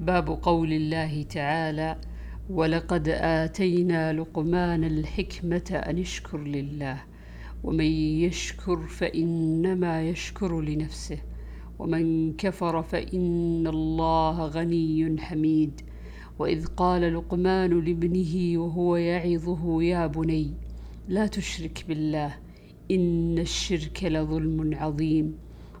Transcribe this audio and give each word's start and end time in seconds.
باب 0.00 0.28
قول 0.42 0.72
الله 0.72 1.22
تعالى 1.22 1.96
ولقد 2.50 3.08
آتينا 3.08 4.12
لقمان 4.12 4.84
الحكمة 4.84 5.82
أن 5.86 5.98
اشكر 5.98 6.38
لله 6.38 7.02
ومن 7.64 7.84
يشكر 8.24 8.76
فإنما 8.86 10.08
يشكر 10.08 10.60
لنفسه 10.60 11.18
ومن 11.78 12.32
كفر 12.32 12.82
فإن 12.82 13.66
الله 13.66 14.46
غني 14.46 15.20
حميد 15.20 15.80
وإذ 16.38 16.66
قال 16.66 17.14
لقمان 17.14 17.70
لابنه 17.84 18.58
وهو 18.60 18.96
يعظه 18.96 19.82
يا 19.82 20.06
بني 20.06 20.54
لا 21.08 21.26
تشرك 21.26 21.84
بالله 21.88 22.34
إن 22.90 23.38
الشرك 23.38 24.04
لظلم 24.04 24.74
عظيم. 24.74 25.45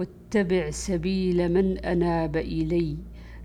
واتبع 0.00 0.70
سبيل 0.70 1.52
من 1.52 1.78
أناب 1.78 2.36
إلي 2.36 2.96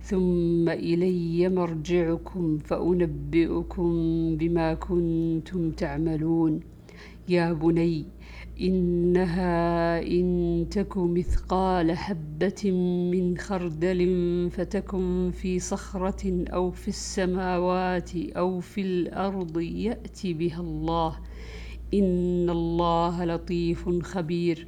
ثم 0.01 0.69
إلي 0.69 1.49
مرجعكم 1.49 2.57
فأنبئكم 2.57 3.89
بما 4.37 4.73
كنتم 4.73 5.71
تعملون. 5.71 6.59
يا 7.29 7.53
بني 7.53 8.05
إنها 8.61 10.01
إن 10.01 10.65
تك 10.71 10.97
مثقال 10.97 11.91
حبة 11.91 12.71
من 13.11 13.37
خردل 13.37 14.01
فتكن 14.51 15.31
في 15.33 15.59
صخرة 15.59 16.45
أو 16.53 16.71
في 16.71 16.87
السماوات 16.87 18.15
أو 18.15 18.59
في 18.59 18.81
الأرض 18.81 19.59
يأتي 19.59 20.33
بها 20.33 20.61
الله. 20.61 21.19
إن 21.93 22.49
الله 22.49 23.25
لطيف 23.25 23.89
خبير. 23.89 24.67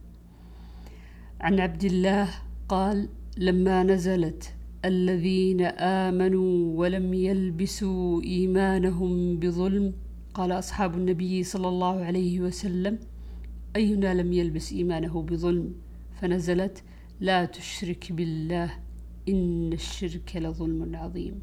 عن 1.41 1.59
عبد 1.59 1.83
الله 1.83 2.29
قال 2.69 3.09
لما 3.37 3.83
نزلت 3.83 4.53
الذين 4.85 5.61
آمنوا 6.05 6.79
ولم 6.79 7.13
يلبسوا 7.13 8.23
إيمانهم 8.23 9.39
بظلم 9.39 9.93
قال 10.33 10.51
أصحاب 10.51 10.95
النبي 10.95 11.43
صلى 11.43 11.67
الله 11.67 12.05
عليه 12.05 12.39
وسلم 12.39 12.99
أينا 13.75 14.13
لم 14.13 14.33
يلبس 14.33 14.71
إيمانه 14.71 15.21
بظلم؟ 15.21 15.73
فنزلت 16.21 16.83
لا 17.19 17.45
تشرك 17.45 18.11
بالله 18.11 18.69
إن 19.29 19.73
الشرك 19.73 20.35
لظلم 20.35 20.95
عظيم. 20.95 21.39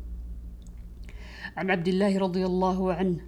عن 1.57 1.71
عبد 1.71 1.89
الله 1.89 2.19
رضي 2.19 2.47
الله 2.47 2.93
عنه 2.93 3.19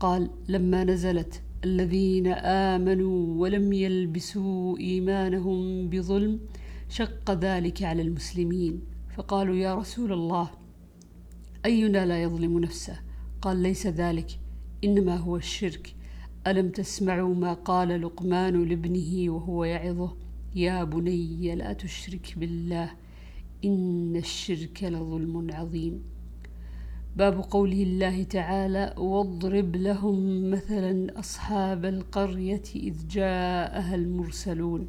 قال 0.00 0.30
لما 0.48 0.84
نزلت 0.84 1.42
الذين 1.64 2.26
آمنوا 2.72 3.40
ولم 3.40 3.72
يلبسوا 3.72 4.78
إيمانهم 4.78 5.88
بظلم 5.88 6.40
شق 6.88 7.30
ذلك 7.30 7.82
على 7.82 8.02
المسلمين. 8.02 8.80
فقالوا 9.16 9.54
يا 9.54 9.74
رسول 9.74 10.12
الله 10.12 10.50
أينا 11.64 12.06
لا 12.06 12.22
يظلم 12.22 12.58
نفسه؟ 12.58 13.00
قال 13.42 13.56
ليس 13.56 13.86
ذلك 13.86 14.38
إنما 14.84 15.16
هو 15.16 15.36
الشرك. 15.36 15.94
ألم 16.46 16.68
تسمعوا 16.68 17.34
ما 17.34 17.52
قال 17.52 18.00
لقمان 18.02 18.64
لابنه 18.64 19.32
وهو 19.32 19.64
يعظه؟ 19.64 20.16
يا 20.56 20.84
بني 20.84 21.54
لا 21.54 21.72
تشرك 21.72 22.34
بالله 22.36 22.90
إن 23.64 24.16
الشرك 24.16 24.84
لظلم 24.84 25.50
عظيم. 25.52 26.02
باب 27.16 27.40
قوله 27.40 27.82
الله 27.82 28.22
تعالى 28.22 28.94
واضرب 28.98 29.76
لهم 29.76 30.50
مثلا 30.50 31.18
أصحاب 31.18 31.84
القرية 31.84 32.62
إذ 32.76 33.06
جاءها 33.08 33.94
المرسلون. 33.94 34.88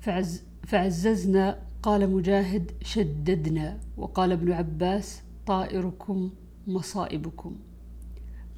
فعز 0.00 0.42
فعززنا 0.66 1.58
قال 1.82 2.10
مجاهد 2.10 2.70
شددنا. 2.82 3.80
وقال 3.96 4.32
ابن 4.32 4.52
عباس 4.52 5.22
طائركم 5.46 6.30
مصائبكم. 6.66 7.56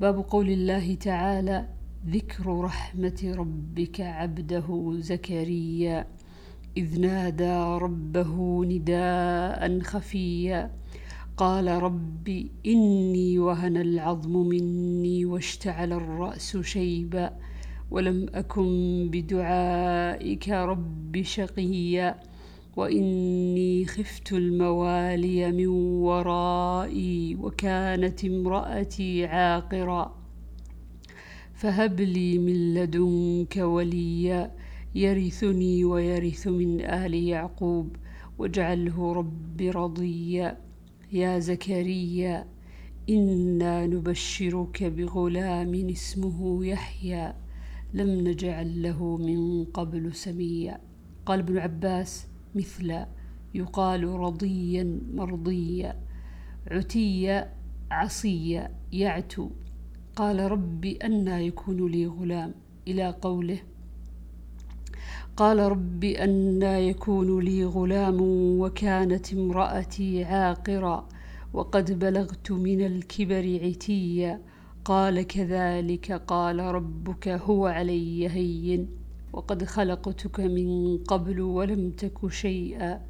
باب 0.00 0.18
قول 0.18 0.50
الله 0.50 0.94
تعالى 0.94 1.68
ذكر 2.06 2.60
رحمة 2.60 3.34
ربك 3.36 4.00
عبده 4.00 4.94
زكريا. 4.98 6.06
إذ 6.76 7.00
نادى 7.00 7.84
ربه 7.84 8.64
نداء 8.64 9.80
خفيا 9.80 10.70
قال 11.36 11.68
رب 11.68 12.48
إني 12.66 13.38
وهن 13.38 13.76
العظم 13.76 14.36
مني 14.36 15.24
واشتعل 15.24 15.92
الرأس 15.92 16.56
شيبا 16.56 17.30
ولم 17.90 18.26
أكن 18.34 19.08
بدعائك 19.12 20.48
رب 20.48 21.22
شقيا 21.22 22.20
وإني 22.76 23.84
خفت 23.84 24.32
الموالي 24.32 25.52
من 25.52 25.66
ورائي 26.06 27.34
وكانت 27.34 28.24
امرأتي 28.24 29.26
عاقرا 29.26 30.14
فهب 31.54 32.00
لي 32.00 32.38
من 32.38 32.74
لدنك 32.74 33.56
وليا 33.56 34.63
يرثني 34.94 35.84
ويرث 35.84 36.48
من 36.48 36.80
آل 36.80 37.14
يعقوب 37.14 37.96
واجعله 38.38 39.12
رب 39.12 39.60
رضيا 39.60 40.58
يا 41.12 41.38
زكريا 41.38 42.46
إنا 43.10 43.86
نبشرك 43.86 44.84
بغلام 44.84 45.74
اسمه 45.74 46.66
يحيى. 46.66 47.32
لم 47.94 48.28
نجعل 48.28 48.82
له 48.82 49.16
من 49.16 49.64
قبل 49.64 50.14
سميا. 50.14 50.80
قال 51.26 51.38
ابن 51.38 51.58
عباس 51.58 52.26
مثل 52.54 53.04
يقال 53.54 54.04
رضيا 54.04 55.00
مرضيا. 55.14 56.00
عتيا 56.66 57.52
عصيا 57.90 58.70
يعتو. 58.92 59.50
قال 60.16 60.40
رب 60.40 60.84
أنى 60.84 61.46
يكون 61.46 61.90
لي 61.90 62.06
غلام. 62.06 62.54
إلى 62.88 63.10
قوله 63.22 63.58
قال 65.36 65.58
رب 65.58 66.04
أنى 66.04 66.88
يكون 66.88 67.44
لي 67.44 67.64
غلام 67.64 68.16
وكانت 68.60 69.32
امرأتي 69.32 70.24
عاقرا 70.24 71.08
وقد 71.52 71.98
بلغت 71.98 72.52
من 72.52 72.86
الكبر 72.86 73.60
عتيا. 73.62 74.40
قال 74.84 75.22
كذلك 75.22 76.12
قال 76.12 76.58
ربك 76.60 77.28
هو 77.28 77.66
علي 77.66 78.28
هين. 78.28 78.88
وقد 79.32 79.64
خلقتك 79.64 80.40
من 80.40 80.98
قبل 80.98 81.40
ولم 81.40 81.90
تك 81.90 82.28
شيئا. 82.28 83.00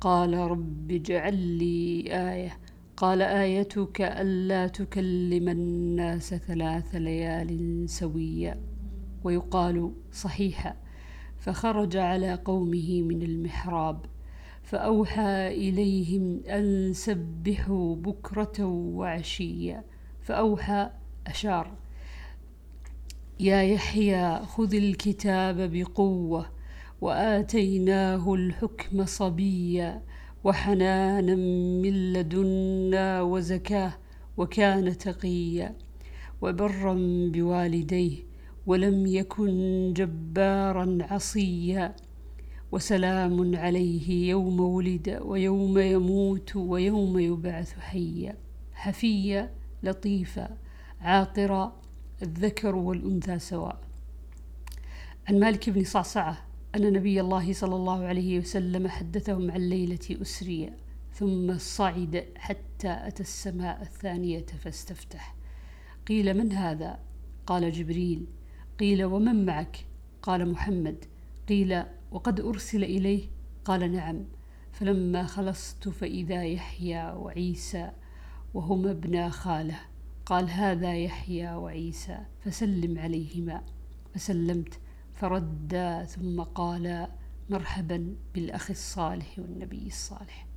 قال 0.00 0.34
رب 0.34 0.90
اجعل 0.90 1.36
لي 1.36 2.04
آية. 2.08 2.58
قال 2.96 3.22
آيتك 3.22 4.00
ألا 4.00 4.66
تكلم 4.66 5.48
الناس 5.48 6.34
ثلاث 6.34 6.94
ليال 6.94 7.84
سويا. 7.88 8.60
ويقال 9.24 9.92
صحيحا 10.12 10.89
فخرج 11.40 11.96
على 11.96 12.34
قومه 12.34 13.02
من 13.02 13.22
المحراب 13.22 14.06
فأوحى 14.62 15.48
إليهم 15.48 16.40
أن 16.48 16.92
سبحوا 16.92 17.96
بكرة 17.96 18.64
وعشيا 18.64 19.84
فأوحى 20.22 20.90
أشار 21.26 21.72
يا 23.40 23.62
يحيى 23.62 24.38
خذ 24.46 24.74
الكتاب 24.74 25.70
بقوة 25.72 26.46
وآتيناه 27.00 28.34
الحكم 28.34 29.04
صبيا 29.04 30.02
وحنانا 30.44 31.34
من 31.82 32.12
لدنا 32.12 33.22
وزكاة 33.22 33.92
وكان 34.36 34.98
تقيا 34.98 35.74
وبرا 36.42 36.94
بوالديه 37.32 38.29
ولم 38.66 39.06
يكن 39.06 39.92
جبارا 39.96 40.98
عصيا 41.00 41.96
وسلام 42.72 43.56
عليه 43.56 44.30
يوم 44.30 44.60
ولد 44.60 45.18
ويوم 45.22 45.78
يموت 45.78 46.56
ويوم 46.56 47.18
يبعث 47.18 47.78
حيا. 47.78 48.36
حفيا 48.72 49.50
لطيفا 49.82 50.56
عاقرا 51.00 51.80
الذكر 52.22 52.74
والأنثى 52.74 53.38
سواء. 53.38 53.80
عن 55.28 55.40
مالك 55.40 55.70
بن 55.70 55.84
صعصعة 55.84 56.38
أن 56.76 56.92
نبي 56.92 57.20
الله 57.20 57.52
صلى 57.52 57.76
الله 57.76 58.04
عليه 58.04 58.38
وسلم 58.38 58.88
حدثهم 58.88 59.50
عن 59.50 59.60
ليلة 59.60 60.22
أسرية 60.22 60.76
ثم 61.14 61.58
صعد 61.58 62.24
حتى 62.36 62.98
أتى 63.06 63.22
السماء 63.22 63.82
الثانية 63.82 64.46
فاستفتح. 64.46 65.36
قيل 66.06 66.38
من 66.38 66.52
هذا؟ 66.52 66.98
قال 67.46 67.72
جبريل. 67.72 68.26
قيل 68.80 69.04
ومن 69.04 69.46
معك؟ 69.46 69.86
قال 70.22 70.52
محمد. 70.52 71.04
قيل 71.48 71.82
وقد 72.10 72.40
أرسل 72.40 72.84
إليه؟ 72.84 73.28
قال 73.64 73.92
نعم. 73.92 74.24
فلما 74.72 75.26
خلصت 75.26 75.88
فإذا 75.88 76.44
يحيى 76.44 77.12
وعيسى 77.12 77.90
وهما 78.54 78.90
ابنا 78.90 79.28
خالة. 79.28 79.78
قال 80.26 80.50
هذا 80.50 80.96
يحيى 80.96 81.54
وعيسى 81.54 82.18
فسلم 82.44 82.98
عليهما. 82.98 83.62
فسلمت 84.14 84.80
فردا 85.14 86.04
ثم 86.04 86.40
قال 86.42 87.08
مرحبا 87.50 88.16
بالأخ 88.34 88.70
الصالح 88.70 89.38
والنبي 89.38 89.86
الصالح. 89.86 90.49